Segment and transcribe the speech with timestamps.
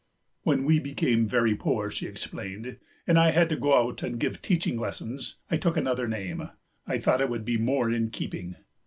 [0.41, 4.41] "When we became very poor," she explained, "and I had to go out and give
[4.41, 6.49] teaching lessons, I took another name;
[6.87, 8.55] I thought it would be more in keeping.